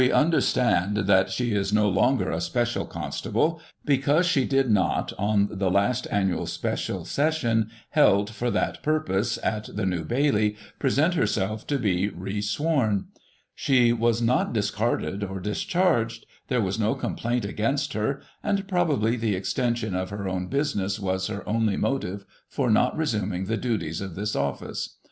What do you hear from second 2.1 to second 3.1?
a special